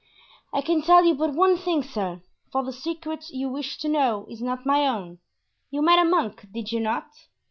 "I 0.51 0.61
can 0.63 0.81
tell 0.81 1.05
you 1.05 1.13
but 1.13 1.35
one 1.35 1.57
thing, 1.57 1.83
sir, 1.83 2.23
for 2.51 2.63
the 2.63 2.73
secret 2.73 3.29
you 3.29 3.49
wish 3.49 3.77
to 3.77 3.87
know 3.87 4.25
is 4.31 4.41
not 4.41 4.65
my 4.65 4.87
own. 4.87 5.19
You 5.69 5.83
met 5.83 5.99
a 5.99 6.05
monk, 6.09 6.47
did 6.51 6.71
you 6.71 6.79
not?" 6.79 7.11